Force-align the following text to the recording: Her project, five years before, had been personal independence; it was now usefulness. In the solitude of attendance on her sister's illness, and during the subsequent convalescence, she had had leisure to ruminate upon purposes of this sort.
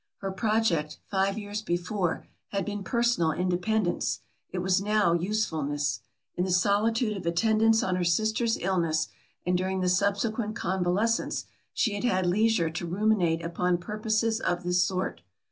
Her 0.17 0.31
project, 0.31 0.97
five 1.11 1.37
years 1.37 1.61
before, 1.61 2.25
had 2.47 2.65
been 2.65 2.83
personal 2.83 3.31
independence; 3.33 4.21
it 4.49 4.57
was 4.57 4.81
now 4.81 5.13
usefulness. 5.13 5.99
In 6.33 6.43
the 6.43 6.49
solitude 6.49 7.15
of 7.15 7.27
attendance 7.27 7.83
on 7.83 7.95
her 7.97 8.03
sister's 8.03 8.57
illness, 8.57 9.09
and 9.45 9.55
during 9.55 9.81
the 9.81 9.89
subsequent 9.89 10.55
convalescence, 10.55 11.45
she 11.71 11.93
had 11.93 12.03
had 12.03 12.25
leisure 12.25 12.71
to 12.71 12.87
ruminate 12.87 13.45
upon 13.45 13.77
purposes 13.77 14.39
of 14.39 14.63
this 14.63 14.83
sort. 14.83 15.21